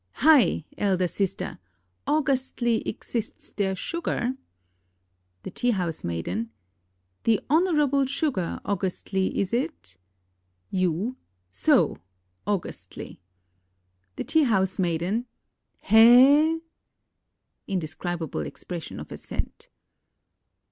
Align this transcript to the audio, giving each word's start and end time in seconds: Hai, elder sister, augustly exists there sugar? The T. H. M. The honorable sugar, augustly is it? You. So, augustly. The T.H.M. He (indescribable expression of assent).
Hai, 0.13 0.65
elder 0.79 1.07
sister, 1.07 1.59
augustly 2.07 2.81
exists 2.87 3.51
there 3.51 3.75
sugar? 3.75 4.33
The 5.43 5.51
T. 5.51 5.69
H. 5.79 6.03
M. 6.03 6.49
The 7.23 7.39
honorable 7.51 8.07
sugar, 8.07 8.59
augustly 8.65 9.37
is 9.37 9.53
it? 9.53 9.97
You. 10.71 11.17
So, 11.51 11.97
augustly. 12.47 13.19
The 14.15 14.23
T.H.M. 14.23 15.27
He 15.83 16.61
(indescribable 17.67 18.47
expression 18.47 18.99
of 18.99 19.11
assent). 19.11 19.69